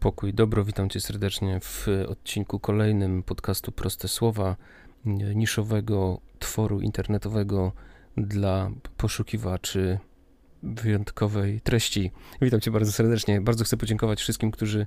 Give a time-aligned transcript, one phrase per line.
[0.00, 4.56] Pokój, dobro, witam Cię serdecznie w odcinku kolejnym podcastu Proste Słowa,
[5.34, 7.72] niszowego tworu internetowego
[8.16, 9.98] dla poszukiwaczy
[10.62, 12.10] wyjątkowej treści.
[12.42, 13.40] Witam Cię bardzo serdecznie.
[13.40, 14.86] Bardzo chcę podziękować wszystkim, którzy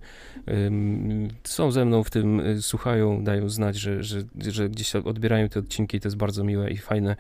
[1.44, 6.00] są ze mną w tym, słuchają, dają znać, że, że, że gdzieś odbierają te odcinki.
[6.00, 7.16] To jest bardzo miłe i fajne.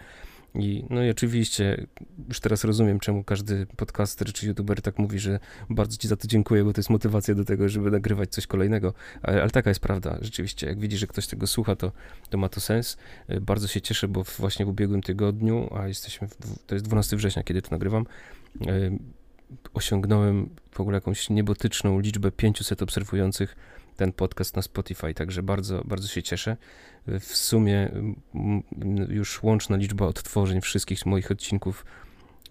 [0.55, 1.87] I, no i oczywiście
[2.27, 5.39] już teraz rozumiem, czemu każdy podcaster czy youtuber tak mówi, że
[5.69, 8.93] bardzo ci za to dziękuję, bo to jest motywacja do tego, żeby nagrywać coś kolejnego.
[9.21, 10.67] Ale, ale taka jest prawda, rzeczywiście.
[10.67, 11.91] Jak widzi, że ktoś tego słucha, to,
[12.29, 12.97] to ma to sens.
[13.27, 16.35] E, bardzo się cieszę, bo właśnie w ubiegłym tygodniu, a jesteśmy, w,
[16.67, 18.05] to jest 12 września, kiedy to nagrywam,
[18.67, 18.97] e,
[19.73, 23.55] osiągnąłem w ogóle jakąś niebotyczną liczbę 500 obserwujących
[24.01, 26.57] ten podcast na Spotify, także bardzo, bardzo się cieszę.
[27.07, 27.91] W sumie
[29.09, 31.85] już łączna liczba odtworzeń wszystkich moich odcinków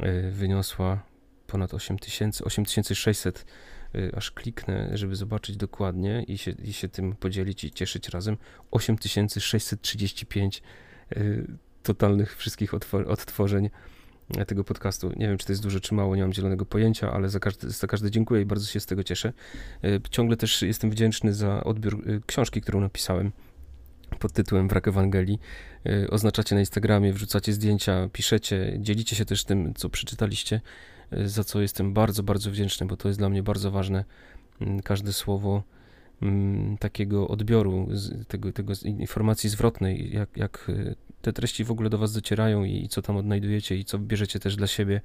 [0.00, 1.02] e, wyniosła
[1.46, 3.46] ponad 8000, 8600
[3.94, 8.36] e, aż kliknę, żeby zobaczyć dokładnie i się, i się tym podzielić i cieszyć razem.
[8.70, 10.62] 8635
[11.10, 11.20] e,
[11.82, 12.74] totalnych wszystkich
[13.06, 13.70] odtworzeń
[14.46, 15.12] tego podcastu.
[15.16, 17.70] Nie wiem, czy to jest dużo, czy mało, nie mam zielonego pojęcia, ale za każde,
[17.70, 19.32] za każde dziękuję i bardzo się z tego cieszę.
[20.10, 23.32] Ciągle też jestem wdzięczny za odbiór książki, którą napisałem
[24.18, 25.38] pod tytułem Wrak Ewangelii.
[25.86, 30.60] Y, oznaczacie na Instagramie, wrzucacie zdjęcia, piszecie, dzielicie się też tym, co przeczytaliście,
[31.24, 34.04] za co jestem bardzo, bardzo wdzięczny, bo to jest dla mnie bardzo ważne.
[34.84, 35.62] Każde słowo
[36.80, 37.88] takiego odbioru,
[38.28, 40.70] tego, tego informacji zwrotnej, jak, jak
[41.22, 44.56] te treści w ogóle do Was docierają i co tam odnajdujecie i co bierzecie też
[44.56, 45.00] dla siebie.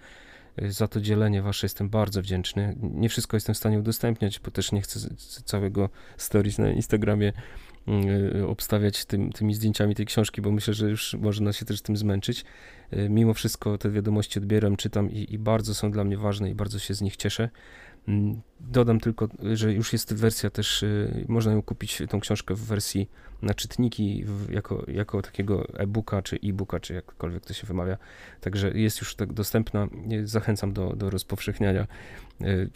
[0.70, 2.76] Za to dzielenie Wasze jestem bardzo wdzięczny.
[2.82, 5.00] Nie wszystko jestem w stanie udostępniać, bo też nie chcę
[5.46, 7.34] całego stories na Instagramie
[7.88, 11.98] Y, obstawiać tym, tymi zdjęciami tej książki, bo myślę, że już można się też tym
[11.98, 12.46] zmęczyć.
[12.94, 16.56] Y, mimo wszystko te wiadomości odbieram, czytam i, i bardzo są dla mnie ważne i
[16.56, 17.50] bardzo się z nich cieszę.
[18.08, 22.60] Mm, dodam tylko, że już jest wersja też, y, można ją kupić, tą książkę w
[22.60, 23.10] wersji
[23.42, 27.98] na czytniki, jako, jako takiego e-booka, czy e-booka, czy jakkolwiek to się wymawia.
[28.42, 29.88] Także jest już tak dostępna.
[30.24, 31.88] Zachęcam do, do rozpowszechniania.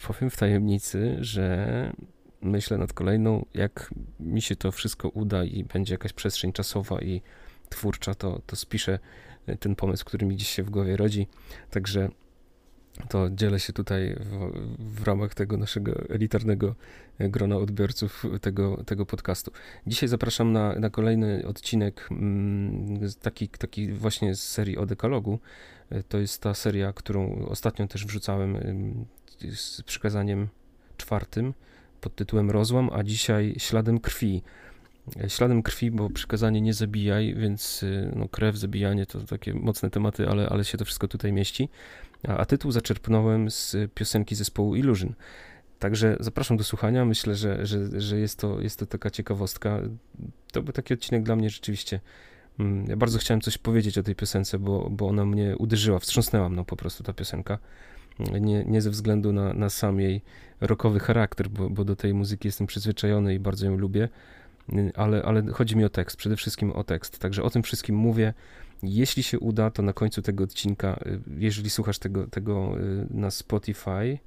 [0.07, 1.94] Powiem w tajemnicy, że
[2.41, 3.46] myślę nad kolejną.
[3.53, 7.22] Jak mi się to wszystko uda i będzie jakaś przestrzeń czasowa i
[7.69, 9.00] twórcza, to, to spiszę
[9.46, 11.28] e, ten pomysł, który mi dziś się w głowie rodzi.
[11.72, 12.09] Także
[13.07, 16.75] to dzielę się tutaj w, w, ramach tego naszego elitarnego
[17.19, 19.51] grona odbiorców tego, tego podcastu.
[19.87, 25.39] Dzisiaj zapraszam na, na kolejny odcinek, mm, taki, taki właśnie z serii o dekalogu.
[26.09, 28.57] To jest ta seria, którą ostatnio też wrzucałem
[29.55, 30.47] z przykazaniem
[30.97, 31.53] czwartym
[32.01, 34.43] pod tytułem Rozłam, a dzisiaj Śladem krwi.
[35.27, 40.27] Śladem krwi, bo przykazanie nie zabijaj, więc y, no, krew, zabijanie to takie mocne tematy,
[40.27, 41.69] ale, ale się to wszystko tutaj mieści.
[42.28, 45.13] A, tytuł zaczerpnąłem z piosenki zespołu Illusion.
[45.80, 47.06] Także zapraszam do słuchania.
[47.06, 49.80] Myślę, że, że, że jest, to, jest to taka ciekawostka.
[50.52, 52.00] To był taki odcinek dla mnie rzeczywiście.
[52.59, 56.50] Mm, ja bardzo chciałem coś powiedzieć o tej piosence, bo, bo ona mnie uderzyła, wstrząsnęła
[56.50, 57.59] mną po prostu ta piosenka
[58.19, 60.22] nie, nie ze względu na, na sam jej
[60.62, 64.09] rockowy charakter, bo, bo do tej muzyki jestem przyzwyczajony i bardzo ją lubię,
[64.96, 67.19] ale, ale chodzi mi o tekst, przede wszystkim o tekst.
[67.19, 68.34] Także o tym wszystkim mówię.
[68.84, 73.31] Jeśli się uda, to na końcu tego odcinka, y, jeżeli słuchasz tego, tego y, na
[73.31, 74.19] Spotify,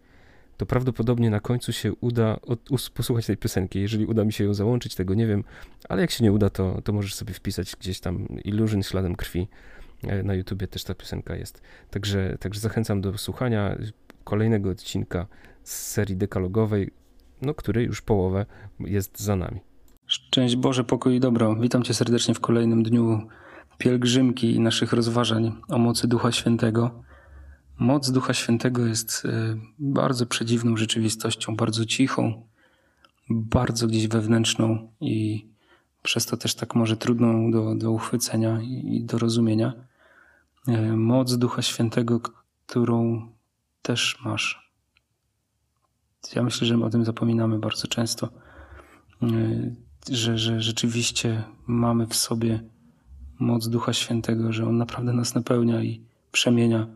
[0.56, 2.41] to prawdopodobnie na końcu się uda
[2.94, 3.81] posłuchać tej piosenki.
[3.81, 5.44] Jeżeli uda mi się ją załączyć, tego nie wiem,
[5.88, 9.48] ale jak się nie uda, to, to możesz sobie wpisać gdzieś tam Illusion śladem krwi
[10.25, 11.62] na YouTubie też ta piosenka jest.
[11.91, 13.76] Także, także zachęcam do słuchania
[14.25, 15.26] kolejnego odcinka
[15.62, 16.91] z serii dekalogowej,
[17.42, 18.47] no, której już połowę
[18.81, 19.60] jest za nami.
[20.12, 21.56] Szczęść Boże, pokój i dobro.
[21.56, 23.28] Witam Cię serdecznie w kolejnym dniu
[23.78, 27.02] pielgrzymki i naszych rozważań o mocy Ducha Świętego.
[27.78, 32.46] Moc Ducha Świętego jest e, bardzo przedziwną rzeczywistością, bardzo cichą,
[33.30, 35.46] bardzo gdzieś wewnętrzną i
[36.02, 39.72] przez to też tak może trudną do, do uchwycenia i do rozumienia.
[40.68, 42.20] E, moc Ducha Świętego,
[42.66, 43.28] którą
[43.82, 44.72] też masz.
[46.34, 48.28] Ja myślę, że o tym zapominamy bardzo często,
[49.22, 49.28] e,
[50.10, 52.60] że, że rzeczywiście mamy w sobie
[53.38, 56.00] moc Ducha Świętego, że On naprawdę nas napełnia i
[56.32, 56.87] przemienia.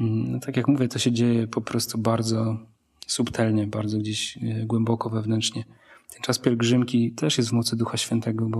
[0.00, 2.56] Mm, no, tak jak mówię, to się dzieje po prostu bardzo
[3.06, 5.64] subtelnie, bardzo gdzieś e, głęboko wewnętrznie.
[6.12, 8.58] Ten czas pielgrzymki też jest w mocy Ducha Świętego, bo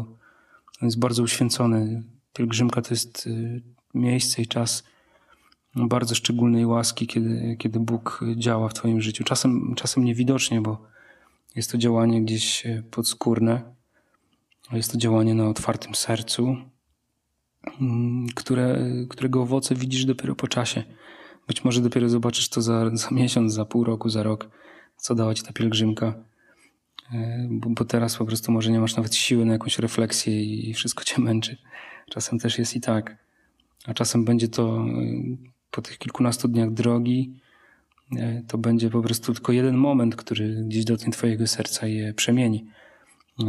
[0.83, 2.03] on jest bardzo uświęcony.
[2.33, 3.29] Pielgrzymka to jest
[3.95, 4.85] miejsce i czas
[5.75, 9.25] bardzo szczególnej łaski, kiedy, kiedy Bóg działa w Twoim życiu.
[9.25, 10.92] Czasem, czasem niewidocznie, bo
[11.57, 13.75] jest to działanie gdzieś podskórne,
[14.73, 16.57] jest to działanie na otwartym sercu,
[17.81, 18.79] mm, które,
[19.09, 20.85] którego owoce widzisz dopiero po czasie.
[21.47, 24.51] Być może dopiero zobaczysz to za, za miesiąc, za pół roku, za rok,
[24.97, 26.15] co dała Ci ta pielgrzymka.
[27.49, 31.05] bo, bo teraz po prostu może nie masz nawet siły na jakąś refleksję i wszystko
[31.05, 31.57] cię męczy.
[32.11, 33.17] Czasem też jest i tak.
[33.87, 34.85] A czasem będzie to
[35.71, 37.41] po tych kilkunastu dniach drogi,
[38.49, 42.67] to będzie po prostu tylko jeden moment, który gdzieś dotknie Twojego serca i je przemieni.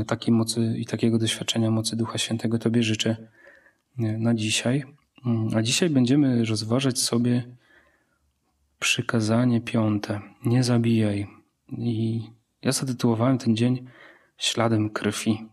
[0.07, 3.17] Takiej mocy i takiego doświadczenia mocy Ducha Świętego Tobie życzę
[3.97, 4.83] na dzisiaj.
[5.55, 7.43] A dzisiaj będziemy rozważać sobie
[8.79, 10.21] przykazanie piąte.
[10.45, 11.27] Nie zabijaj.
[11.77, 12.21] I
[12.61, 13.87] ja zatytułowałem ten dzień
[14.37, 15.45] śladem krwi.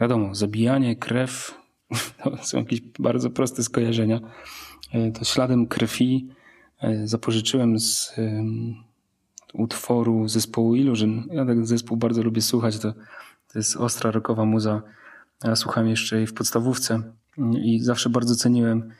[0.00, 1.54] Wiadomo, zabijanie, krew
[2.24, 4.20] to są jakieś bardzo proste skojarzenia.
[5.14, 6.35] To śladem krwi e,
[7.04, 8.14] zapożyczyłem z
[9.54, 11.24] utworu zespołu Illusion.
[11.30, 12.78] Ja ten zespół bardzo lubię słuchać.
[12.78, 12.92] To,
[13.52, 14.82] to jest ostra rockowa muza.
[15.44, 17.02] Ja słuchałem jeszcze jej w podstawówce
[17.62, 18.90] i zawsze bardzo ceniłem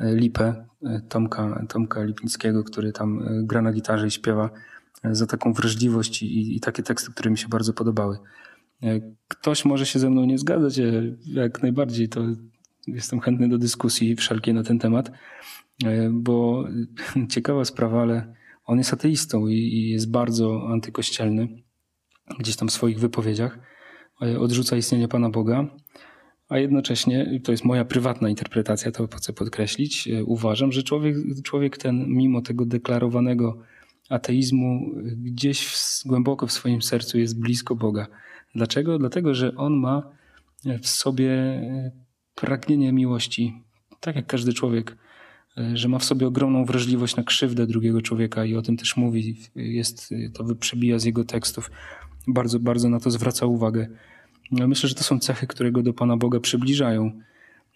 [0.00, 4.50] e, Lipę e, Tomka, Tomka Lipnickiego, który tam gra na gitarze i śpiewa
[5.04, 8.18] za taką wrażliwość i, i takie teksty, które mi się bardzo podobały.
[9.28, 10.80] Ktoś może się ze mną nie zgadzać,
[11.26, 12.20] jak najbardziej to
[12.86, 15.12] jestem chętny do dyskusji wszelkiej na ten temat, e,
[16.10, 16.64] bo
[17.32, 18.34] ciekawa sprawa, ale
[18.64, 21.48] on jest ateistą i jest bardzo antykościelny
[22.38, 23.58] gdzieś tam w swoich wypowiedziach.
[24.22, 25.66] E, odrzuca istnienie Pana Boga,
[26.48, 31.76] a jednocześnie, to jest moja prywatna interpretacja, to chcę podkreślić, e, uważam, że człowiek, człowiek
[31.78, 33.58] ten, mimo tego deklarowanego
[34.10, 38.06] ateizmu, gdzieś w, głęboko w swoim sercu jest blisko Boga.
[38.54, 38.98] Dlaczego?
[38.98, 40.10] Dlatego, że on ma
[40.82, 41.62] w sobie
[42.34, 43.62] pragnienie miłości,
[44.00, 44.96] tak jak każdy człowiek, e,
[45.74, 49.36] że ma w sobie ogromną wrażliwość na krzywdę drugiego człowieka i o tym też mówi,
[49.54, 51.70] jest, to przebija z jego tekstów.
[52.26, 53.88] Bardzo, bardzo na to zwraca uwagę.
[54.50, 57.12] No, myślę, że to są cechy, które go do Pana Boga przybliżają.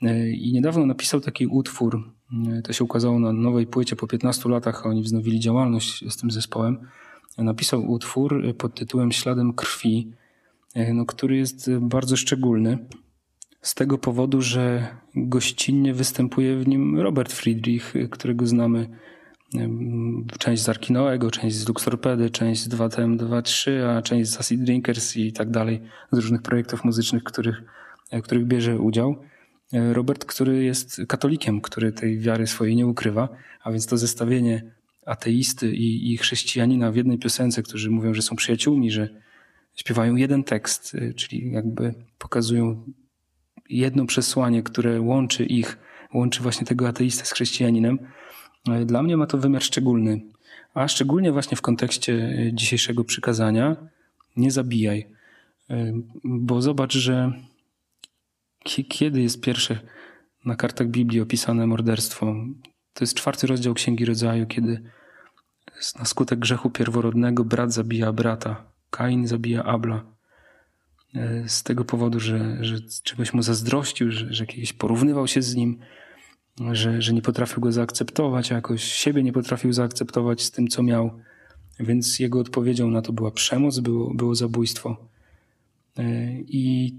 [0.03, 2.13] E, I niedawno napisał taki utwór,
[2.49, 6.31] e, to się ukazało na nowej płycie po 15 latach, oni wznowili działalność z tym
[6.31, 6.79] zespołem.
[7.39, 10.13] Napisał utwór pod tytułem Śladem krwi,
[10.95, 12.79] no, który jest bardzo szczególny
[13.61, 18.89] z tego powodu, że gościnnie występuje w nim Robert Friedrich, którego znamy
[20.39, 25.17] część z Arkinoego, część z Luxorpedy, część z 2TM 2.3, a część z Acid Drinkers
[25.17, 25.81] i tak dalej,
[26.13, 27.63] z różnych projektów muzycznych, których,
[28.23, 29.17] których bierze udział.
[29.73, 33.29] Robert, który jest katolikiem, który tej wiary swojej nie ukrywa,
[33.63, 34.73] a więc to zestawienie
[35.07, 39.09] ateisty i, i chrześcijanina w jednej piosence, którzy mówią, że są przyjaciółmi, że
[39.75, 42.85] śpiewają jeden tekst, czyli jakby pokazują
[43.69, 45.79] jedno przesłanie, które łączy ich,
[46.15, 47.99] łączy właśnie tego ateistę z chrześcijaninem,
[48.69, 50.21] e, dla mnie ma to wymiar szczególny.
[50.75, 53.77] A szczególnie właśnie w kontekście e, dzisiejszego przykazania
[54.37, 55.07] nie zabijaj.
[55.71, 55.93] E,
[56.25, 57.33] bo zobacz, że
[58.65, 59.79] kiedy jest pierwsze
[60.45, 62.35] na kartach Biblii opisane morderstwo?
[62.95, 64.83] To jest czwarty rozdział Księgi Rodzaju, kiedy
[65.99, 70.18] na skutek grzechu pierworodnego brat zabija brata, Kain zabija Abla.
[71.15, 75.55] E, z tego powodu, że, że czegoś mu zazdrościł, że, że kiedyś porównywał się z
[75.55, 75.79] nim,
[76.73, 81.11] że, że nie potrafił go zaakceptować, jakoś siebie nie potrafił zaakceptować z tym, co miał.
[81.81, 84.97] Więc jego odpowiedzią na to była przemoc, było, było zabójstwo.
[85.99, 86.95] E, I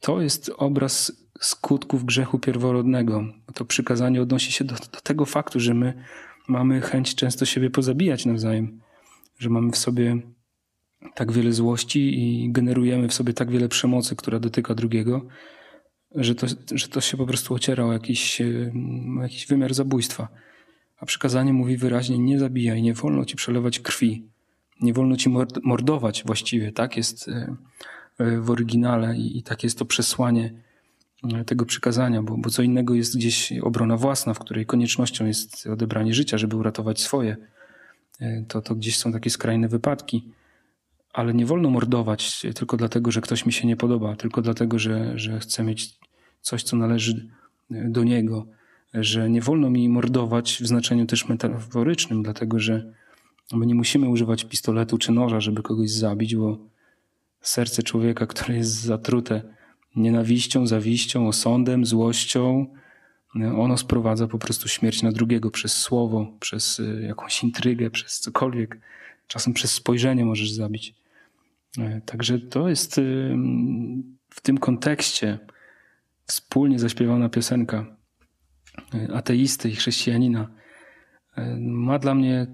[0.00, 3.24] to jest obraz skutków grzechu pierworodnego.
[3.54, 5.94] To przykazanie odnosi się do, do tego faktu, że my
[6.48, 8.80] mamy chęć często siebie pozabijać nawzajem,
[9.38, 10.22] że mamy w sobie
[11.14, 15.26] tak wiele złości i generujemy w sobie tak wiele przemocy, która dotyka drugiego,
[16.14, 18.72] że to, że to się po prostu ociera o jakiś, e,
[19.22, 20.28] jakiś wymiar zabójstwa.
[20.98, 24.24] A przykazanie mówi wyraźnie: nie zabijaj, nie wolno ci przelewać krwi,
[24.80, 25.30] nie wolno ci
[25.62, 26.72] mordować właściwie.
[26.72, 27.56] Tak jest e,
[28.18, 30.66] e, w oryginale i, tak jest to przesłanie
[31.46, 36.14] tego przykazania, bo, bo co innego jest gdzieś obrona własna, w której koniecznością jest odebranie
[36.14, 37.36] życia, żeby uratować swoje.
[38.48, 40.32] To, to gdzieś są takie skrajne wypadki
[41.16, 45.18] ale nie wolno mordować tylko dlatego, że ktoś mi się nie podoba, tylko dlatego, że,
[45.18, 45.98] że chcę mieć
[46.40, 47.28] coś, co należy
[47.70, 48.46] do niego,
[48.94, 52.92] że nie wolno mi mordować w znaczeniu też metaforycznym, dlatego że
[53.52, 56.58] my nie musimy używać pistoletu czy noża, żeby kogoś zabić, bo
[57.40, 59.42] serce człowieka, które jest zatrute
[59.96, 62.66] nienawiścią, zawiścią, osądem, złością,
[63.56, 68.80] ono sprowadza po prostu śmierć na drugiego przez słowo, przez y, jakąś intrygę, przez cokolwiek.
[69.26, 71.05] Czasem przez spojrzenie możesz zabić.
[71.78, 73.00] E, także to jest
[74.30, 75.38] w tym kontekście
[76.26, 77.96] wspólnie zaśpiewana piosenka
[78.94, 80.50] e, ateisty i chrześcijanina
[81.36, 82.46] e, ma dla mnie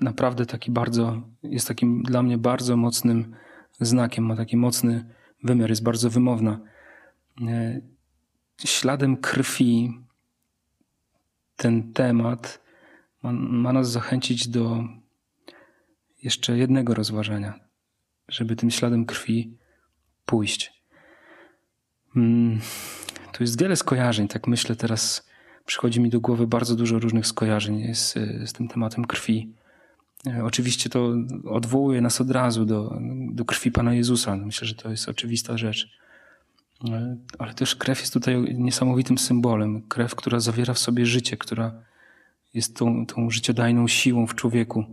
[0.00, 3.34] naprawdę taki bardzo, jest takim dla mnie bardzo mocnym
[3.80, 6.60] znakiem, ma taki mocny wymiar, jest bardzo wymowna.
[8.64, 9.92] Śladem krwi
[11.56, 12.62] ten temat
[13.22, 14.84] ma, ma nas zachęcić do
[16.22, 17.63] jeszcze jednego rozważania
[18.28, 19.56] żeby tym śladem krwi
[20.26, 20.72] pójść.
[22.16, 22.60] Mm,
[23.32, 25.28] tu jest wiele skojarzeń, tak myślę teraz.
[25.66, 28.12] Przychodzi mi do głowy bardzo dużo różnych skojarzeń z,
[28.44, 29.52] z tym tematem krwi.
[30.26, 31.14] E, oczywiście to
[31.44, 32.98] odwołuje nas od razu do,
[33.32, 34.36] do krwi Pana Jezusa.
[34.36, 35.88] Myślę, że to jest oczywista rzecz.
[36.90, 39.82] E, ale też krew jest tutaj niesamowitym symbolem.
[39.82, 41.72] Krew, która zawiera w sobie życie, która
[42.54, 44.84] jest tą, tą życiodajną siłą w człowieku.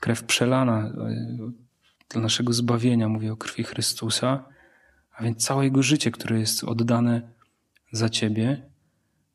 [0.00, 1.50] Krew przelana e,
[2.10, 4.44] dla naszego zbawienia, mówię o krwi Chrystusa,
[5.16, 7.22] a więc całe Jego życie, które jest oddane
[7.92, 8.70] za Ciebie,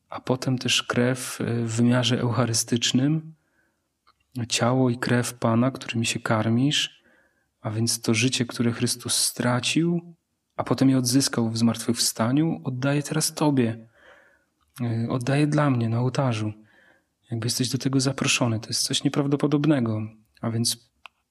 [0.08, 3.34] a potem też krew w wymiarze eucharystycznym,
[4.48, 7.02] ciało i krew Pana, którymi się karmisz,
[7.60, 10.14] a więc to życie, które Chrystus stracił,
[10.56, 13.88] a potem je odzyskał w zmartwychwstaniu, oddaje teraz Tobie.
[14.80, 16.52] E, oddaje dla mnie na ołtarzu.
[17.30, 18.60] Jakby jesteś do tego zaproszony.
[18.60, 20.02] To jest coś nieprawdopodobnego.
[20.40, 20.85] A więc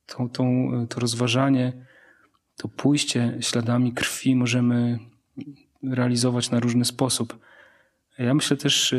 [0.06, 0.44] to, to,
[0.90, 1.74] to rozważanie,
[2.58, 5.00] to pójście śladami krwi możemy
[5.84, 7.40] realizować na różny sposób.
[8.18, 8.96] Ja myślę też,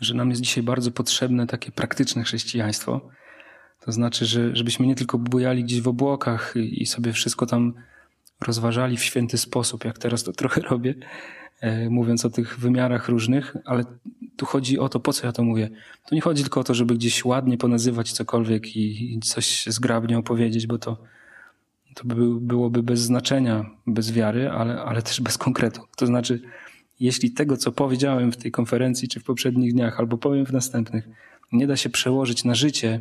[0.00, 3.10] że nam jest dzisiaj bardzo potrzebne takie praktyczne chrześcijaństwo.
[3.80, 7.74] To znaczy, że żebyśmy nie tylko bujali gdzieś w obłokach i sobie wszystko tam
[8.40, 10.94] rozważali w święty sposób, jak teraz to trochę robię,
[11.60, 13.84] e, mówiąc o tych wymiarach różnych, ale
[14.36, 15.70] tu chodzi o to, po co ja to mówię.
[16.08, 20.66] Tu nie chodzi tylko o to, żeby gdzieś ładnie ponazywać cokolwiek i, coś zgrabnie opowiedzieć,
[20.66, 21.02] bo to,
[21.94, 25.82] to by, byłoby bez znaczenia, bez wiary, ale, ale też bez konkretu.
[25.96, 26.42] To znaczy,
[27.00, 31.08] jeśli tego, co powiedziałem w tej konferencji czy w poprzednich dniach, albo powiem w następnych,
[31.52, 33.00] nie da się przełożyć na życie,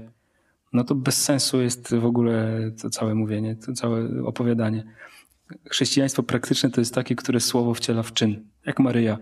[0.73, 4.83] no to bez sensu jest w ogóle to całe mówienie, to całe opowiadanie.
[5.69, 9.17] Chrześcijaństwo praktyczne to jest takie, które słowo wciela w czyn, jak Maryja.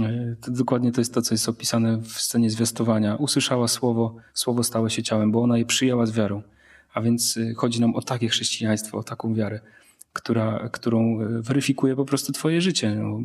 [0.00, 3.16] E, to dokładnie to jest to, co jest opisane w scenie zwiastowania.
[3.16, 6.42] Usłyszała słowo, słowo stało się ciałem, bo ona je przyjęła z wiarą.
[6.94, 9.60] A więc e, chodzi nam o takie chrześcijaństwo, o taką wiarę,
[10.12, 12.94] która, którą e, weryfikuje po prostu Twoje życie.
[12.94, 13.20] No,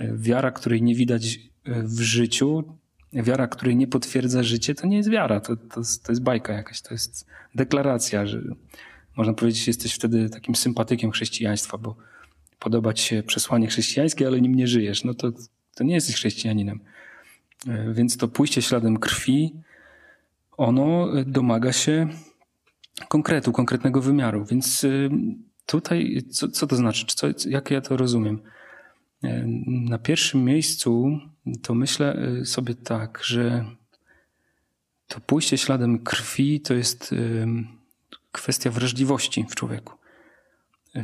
[0.00, 2.64] wiara, której nie widać w życiu,
[3.12, 6.82] wiara, której nie potwierdza życie, to nie jest wiara, to, to, to jest bajka jakaś,
[6.82, 8.42] to jest deklaracja, że
[9.16, 11.96] można powiedzieć, jesteś wtedy takim sympatykiem chrześcijaństwa, bo
[12.58, 15.32] podoba ci się przesłanie chrześcijańskie, ale nim nie żyjesz, no to,
[15.74, 16.80] to nie jesteś chrześcijaninem.
[17.68, 19.54] E, więc to pójście śladem krwi,
[20.56, 22.08] ono domaga się
[23.08, 24.44] konkretu, konkretnego wymiaru.
[24.44, 24.88] Więc e,
[25.66, 27.06] tutaj, co, co to znaczy?
[27.06, 28.38] Co, jak ja to rozumiem?
[29.24, 31.18] E, na pierwszym miejscu
[31.62, 33.64] to myślę sobie tak, że
[35.08, 37.14] to pójście śladem krwi to jest
[38.34, 39.92] kwestia wrażliwości w człowieku.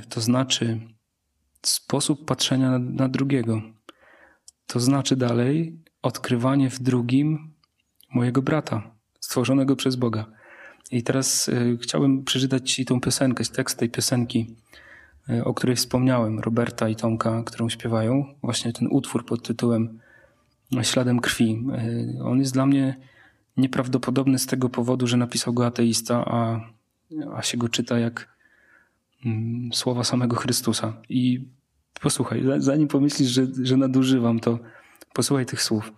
[0.09, 0.81] To znaczy
[1.63, 3.63] sposób patrzenia na, na drugiego.
[4.67, 7.55] To znaczy dalej odkrywanie w drugim
[8.15, 10.27] mojego brata, stworzonego przez Boga.
[10.91, 14.57] I teraz y, chciałbym przeczytać Ci tą piosenkę, tekst tej piosenki,
[15.31, 18.35] y, o której wspomniałem, Roberta i Tomka, którą śpiewają.
[18.43, 20.01] Właśnie ten utwór pod tytułem
[20.83, 21.65] Śladem krwi.
[22.19, 22.97] Y, on jest dla mnie
[23.57, 26.61] nieprawdopodobny z tego powodu, że napisał go ateista, a
[27.37, 28.29] a się go czyta jak
[29.27, 31.03] mm, słowa samego Chrystusa.
[31.09, 31.49] I
[32.01, 34.59] posłuchaj, zanim pomyślisz, że, że nadużywam, to
[35.13, 35.93] posłuchaj tych słów.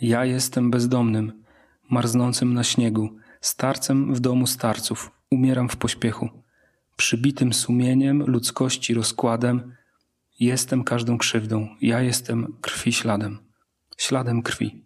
[0.00, 1.42] Ja jestem bezdomnym,
[1.90, 6.28] marznącym na śniegu, starcem w domu starców, umieram w pośpiechu.
[6.96, 9.74] Przybitym sumieniem, ludzkości rozkładem,
[10.40, 13.38] jestem każdą krzywdą, ja jestem krwi śladem,
[13.96, 14.82] śladem krwi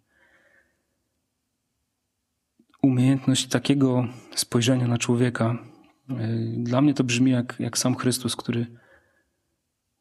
[2.81, 4.07] umiejętność takiego
[4.39, 5.57] spojrzenia na człowieka,
[6.09, 6.15] e,
[6.57, 8.67] dla mnie to brzmi jak, jak sam Chrystus, który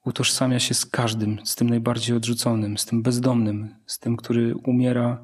[0.05, 5.19] utożsamia się z każdym, z tym najbardziej odrzuconym, z tym bezdomnym, z tym, który umiera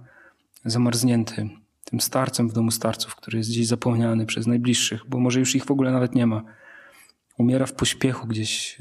[0.64, 1.48] zamarznięty,
[1.84, 5.64] tym starcem w domu starców, który jest gdzieś zapomniany przez najbliższych, bo może już ich
[5.64, 6.42] w ogóle nawet nie ma.
[7.38, 8.78] Umiera w pośpiechu gdzieś.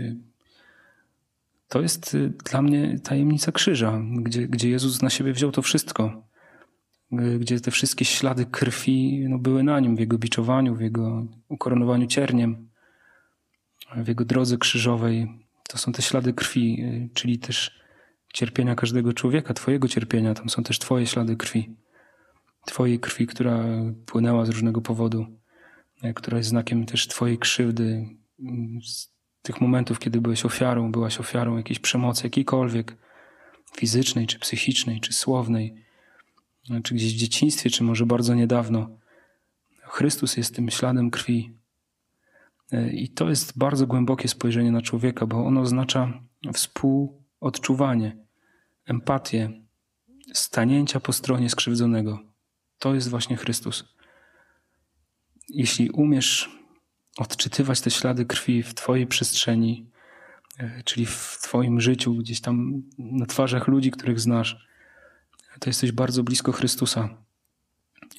[1.67, 6.30] To jest e, dla mnie tajemnica krzyża, gdzie, gdzie Jezus na siebie wziął to wszystko
[7.11, 12.07] gdzie te wszystkie ślady krwi no, były na nim, w jego biczowaniu, w jego ukoronowaniu
[12.07, 12.69] cierniem,
[13.95, 15.27] w jego drodze krzyżowej.
[15.67, 17.81] To są te ślady krwi, y, czyli też
[18.33, 20.33] cierpienia każdego człowieka, Twojego cierpienia.
[20.33, 21.75] Tam są też Twoje ślady krwi.
[22.65, 23.65] Twojej krwi, która
[24.05, 25.25] płynęła z różnego powodu,
[26.03, 28.05] y, która jest znakiem też Twojej krzywdy,
[28.39, 28.43] y,
[28.83, 32.97] z tych momentów, kiedy byłeś ofiarą, byłaś ofiarą jakiejś przemocy, jakiejkolwiek,
[33.77, 35.90] fizycznej, czy psychicznej, czy słownej
[36.83, 38.97] czy gdzieś w dzieciństwie, czy może bardzo niedawno.
[39.81, 41.57] Chrystus jest tym śladem krwi.
[42.91, 48.17] I to jest bardzo głębokie spojrzenie na człowieka, bo ono oznacza współodczuwanie,
[48.85, 49.61] empatię,
[50.33, 52.19] stanięcia po stronie skrzywdzonego.
[52.79, 53.95] To jest właśnie Chrystus.
[55.49, 56.49] Jeśli umiesz
[57.17, 59.89] odczytywać te ślady krwi w Twojej przestrzeni,
[60.57, 64.67] e, czyli w Twoim życiu, gdzieś tam na twarzach ludzi, których znasz,
[65.59, 67.09] to jesteś bardzo blisko Chrystusa.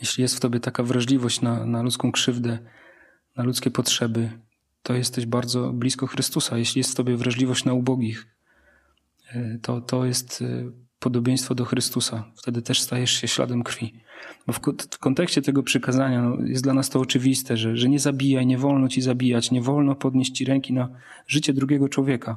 [0.01, 2.59] Jeśli jest w Tobie taka wrażliwość na, na ludzką krzywdę,
[3.37, 4.31] na ludzkie potrzeby,
[4.83, 6.59] to jesteś bardzo blisko Chrystusa.
[6.59, 8.27] Jeśli jest w Tobie wrażliwość na ubogich,
[9.33, 12.25] e, to, to jest e, podobieństwo do Chrystusa.
[12.37, 13.95] Wtedy też stajesz się śladem krwi.
[14.47, 14.61] Bo w,
[14.91, 18.59] w kontekście tego przykazania no, jest dla nas to oczywiste, że, że nie zabijaj, nie
[18.59, 20.89] wolno ci zabijać, nie wolno podnieść ci ręki na
[21.27, 22.37] życie drugiego człowieka,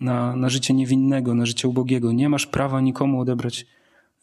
[0.00, 2.12] na, na życie niewinnego, na życie ubogiego.
[2.12, 3.66] Nie masz prawa nikomu odebrać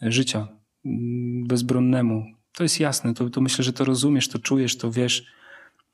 [0.02, 0.48] życia
[0.86, 2.26] mm, bezbronnemu.
[2.54, 5.26] To jest jasne, to, to myślę, że to rozumiesz, to czujesz, to wiesz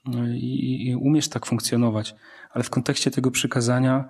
[0.05, 2.15] no i, i umiesz tak funkcjonować.
[2.51, 4.09] Ale w kontekście tego przykazania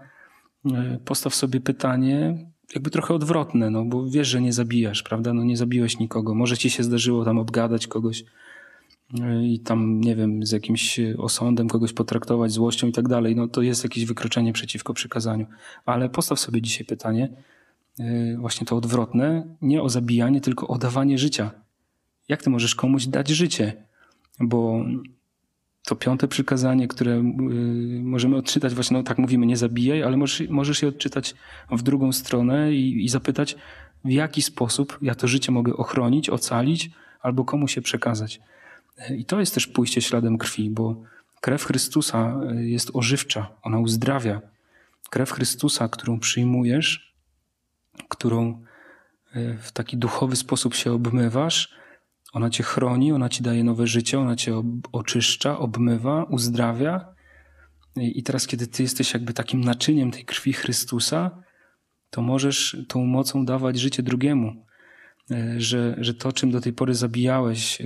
[0.65, 5.33] e, postaw sobie pytanie, jakby trochę odwrotne, no bo wiesz, że nie zabijasz, prawda?
[5.33, 6.35] No nie zabiłeś nikogo.
[6.35, 8.23] Może ci się zdarzyło tam obgadać kogoś
[9.21, 13.35] e, i tam, nie wiem, z jakimś osądem kogoś potraktować, złością i tak dalej.
[13.35, 15.45] No to jest jakieś wykroczenie przeciwko przykazaniu.
[15.85, 17.29] Ale postaw sobie dzisiaj pytanie,
[18.37, 21.51] właśnie to odwrotne, nie o zabijanie, tylko o dawanie życia.
[22.27, 23.73] Jak ty możesz komuś dać życie?
[24.39, 24.85] Bo
[25.85, 27.23] to piąte przykazanie, które y,
[28.03, 31.35] możemy odczytać, właśnie no, tak mówimy, nie zabijaj, ale możesz, możesz je odczytać
[31.71, 33.55] w drugą stronę i, i zapytać,
[34.05, 38.41] w jaki sposób ja to życie mogę ochronić, ocalić albo komu się przekazać.
[39.17, 41.01] I to jest też pójście śladem krwi, bo
[41.41, 44.41] krew Chrystusa y, jest ożywcza, ona uzdrawia.
[45.09, 47.12] Krew Chrystusa, którą przyjmujesz,
[48.09, 48.63] którą
[49.35, 51.75] y, w taki duchowy sposób się obmywasz,
[52.33, 57.13] ona cię chroni, ona ci daje nowe życie, ona cię oczyszcza, obmywa, uzdrawia.
[57.95, 61.31] I teraz, kiedy ty jesteś jakby takim naczyniem tej krwi Chrystusa,
[62.09, 64.65] to możesz tą mocą dawać życie drugiemu.
[65.31, 67.85] E, że, że to, czym do tej pory zabijałeś e,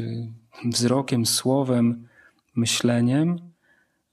[0.65, 2.07] wzrokiem, słowem,
[2.55, 3.51] myśleniem,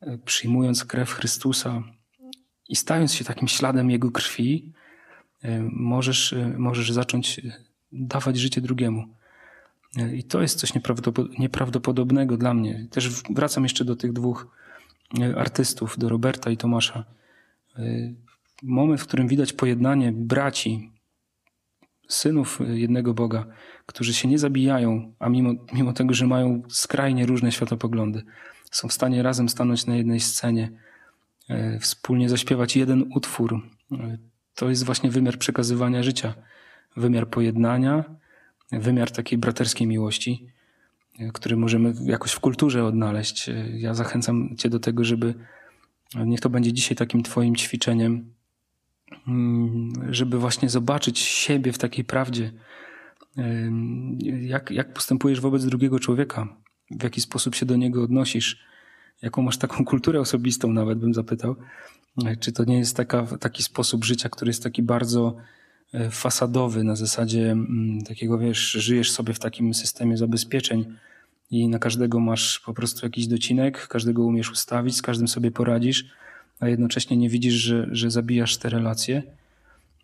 [0.00, 1.82] e, przyjmując krew Chrystusa
[2.68, 4.72] i stając się takim śladem Jego krwi,
[5.70, 7.40] możesz, możesz zacząć
[7.92, 9.04] dawać życie drugiemu.
[10.14, 10.72] I to jest coś
[11.38, 12.86] nieprawdopodobnego dla mnie.
[12.90, 14.46] Też wracam jeszcze do tych dwóch
[15.20, 17.04] e, artystów, do Roberta i Tomasza.
[17.78, 17.82] E,
[18.62, 20.90] moment, w którym widać pojednanie braci,
[22.08, 23.46] synów jednego Boga,
[23.86, 28.22] którzy się nie zabijają, a mimo, mimo tego, że mają skrajnie różne światopoglądy,
[28.70, 30.70] są w stanie razem stanąć na jednej scenie,
[31.48, 33.62] e, wspólnie zaśpiewać jeden utwór.
[34.54, 36.34] To jest właśnie wymiar przekazywania życia,
[36.96, 38.04] wymiar pojednania,
[38.72, 40.46] wymiar takiej braterskiej miłości,
[41.18, 43.48] e, który możemy jakoś w kulturze odnaleźć.
[43.48, 45.34] E, ja zachęcam Cię do tego, żeby
[46.16, 48.32] e, niech to będzie dzisiaj takim Twoim ćwiczeniem,
[49.28, 52.52] mm, żeby właśnie zobaczyć siebie w takiej prawdzie.
[54.22, 56.56] Jak, jak postępujesz wobec drugiego człowieka,
[56.90, 58.64] w jaki sposób się do niego odnosisz,
[59.22, 61.56] jaką masz taką kulturę osobistą, nawet bym zapytał.
[62.40, 65.36] Czy to nie jest taka, taki sposób życia, który jest taki bardzo
[65.94, 70.84] E, fasadowy, na zasadzie mm, takiego, wiesz, żyjesz sobie w takim systemie zabezpieczeń
[71.50, 76.04] i na każdego masz po prostu jakiś docinek, każdego umiesz ustawić, z każdym sobie poradzisz,
[76.60, 79.22] a jednocześnie nie widzisz, że, że zabijasz te relacje.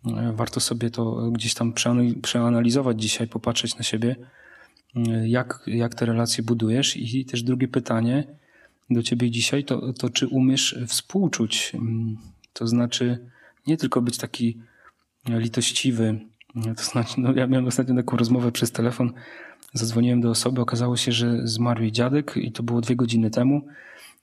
[0.05, 1.73] E, warto sobie to gdzieś tam
[2.21, 4.15] przeanalizować dzisiaj, popatrzeć na siebie,
[4.95, 6.97] e, jak, jak te relacje budujesz.
[6.97, 8.23] I też drugie pytanie
[8.91, 11.73] do ciebie dzisiaj to, to czy umiesz współczuć?
[12.53, 13.29] To znaczy
[13.67, 14.57] nie tylko być taki
[15.27, 16.19] litościwy.
[16.77, 19.13] To znaczy, no ja miałem ostatnio taką rozmowę przez telefon.
[19.73, 23.67] Zadzwoniłem do osoby, okazało się, że zmarł jej dziadek i to było dwie godziny temu.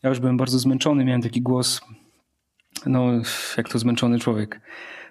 [0.03, 1.81] Ja już byłem bardzo zmęczony, miałem taki głos,
[2.87, 3.13] no
[3.57, 4.61] jak to zmęczony człowiek.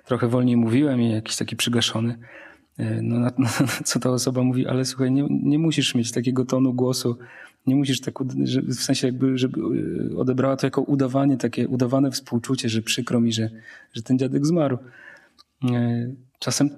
[0.05, 2.17] Trochę wolniej mówiłem i jakiś taki przygaszony.
[3.01, 3.49] No, na, na,
[3.83, 7.17] co ta osoba mówi, ale słuchaj, nie, nie musisz mieć takiego tonu głosu,
[7.67, 8.23] nie musisz tak,
[8.67, 9.59] w sensie jakby, żeby
[10.17, 13.49] odebrała to jako udawanie, takie udawane współczucie, że przykro mi, że,
[13.93, 14.77] że ten dziadek zmarł.
[15.63, 16.07] E,
[16.39, 16.69] czasem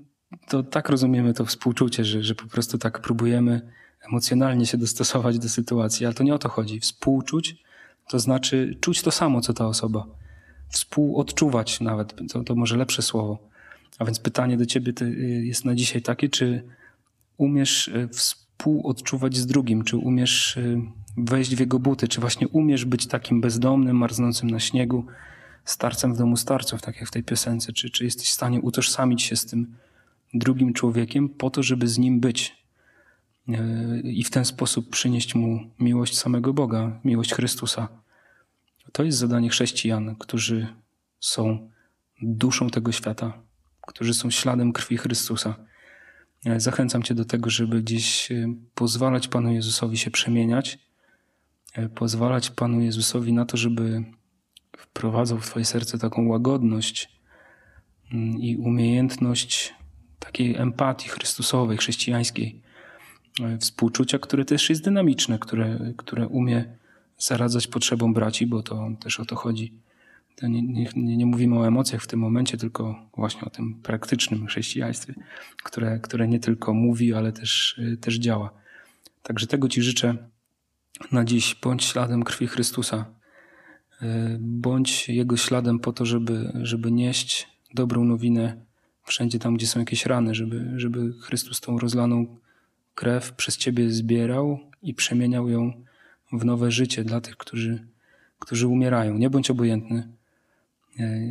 [0.47, 3.61] to tak rozumiemy to współczucie, że, że po prostu tak próbujemy
[4.09, 6.79] emocjonalnie się dostosować do sytuacji, ale to nie o to chodzi.
[6.79, 7.63] Współczuć
[8.09, 10.05] to znaczy czuć to samo, co ta osoba.
[10.69, 13.49] Współodczuwać nawet, to, to może lepsze słowo.
[13.99, 14.93] A więc pytanie do ciebie
[15.41, 16.63] jest na dzisiaj takie, czy
[17.37, 17.91] umiesz
[18.59, 20.81] e, współodczuwać z drugim, czy umiesz e,
[21.17, 25.05] wejść w jego buty, czy właśnie umiesz być takim bezdomnym, marznącym na śniegu,
[25.65, 27.73] starcem w domu starców, tak jak w tej piosence?
[27.73, 29.75] Czy, czy jesteś w stanie utożsamić się z tym
[30.33, 32.55] drugim człowiekiem po to, żeby z nim być
[33.49, 37.87] e, i w ten sposób przynieść mu miłość samego Boga, miłość Chrystusa?
[38.91, 40.67] To jest zadanie chrześcijan, którzy
[41.19, 41.69] są
[42.21, 43.33] duszą tego świata,
[43.87, 45.55] którzy są śladem krwi Chrystusa.
[46.57, 50.79] Zachęcam Cię do tego, żeby gdzieś e, pozwalać Panu Jezusowi się przemieniać
[51.95, 54.03] pozwalać Panu Jezusowi na to, żeby
[54.77, 57.09] wprowadzał w Twoje serce taką łagodność
[58.11, 59.73] mm, i umiejętność
[60.19, 62.61] takiej empatii chrystusowej, chrześcijańskiej,
[63.59, 66.77] współczucia, które też jest dynamiczne, które, które umie
[67.17, 69.73] zaradzać potrzebom braci, bo to też o to chodzi.
[70.43, 70.61] Nie,
[70.95, 75.13] nie, nie, mówimy o emocjach w tym momencie, tylko właśnie o tym praktycznym chrześcijaństwie,
[75.63, 78.51] które, które nie tylko mówi, ale też, też działa.
[79.23, 80.17] Także tego Ci życzę
[81.11, 81.55] na dziś.
[81.63, 83.05] Bądź śladem krwi Chrystusa.
[84.39, 88.65] Bądź Jego śladem po to, żeby, żeby nieść dobrą nowinę
[89.03, 92.37] wszędzie tam, gdzie są jakieś rany, żeby, żeby Chrystus tą rozlaną
[92.95, 95.73] krew przez Ciebie zbierał i przemieniał ją
[96.31, 97.87] w nowe życie dla tych, którzy,
[98.39, 99.17] którzy umierają.
[99.17, 100.07] Nie bądź obojętny,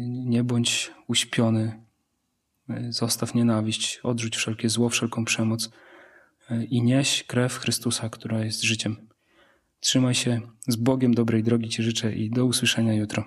[0.08, 1.82] nie bądź uśpiony,
[2.68, 5.70] e, zostaw nienawiść, odrzuć wszelkie zło, wszelką przemoc
[6.50, 9.08] e, i nieś krew Chrystusa, która jest życiem.
[9.80, 13.24] Trzymaj się z Bogiem dobrej drogi Ci życzę i do usłyszenia jutro.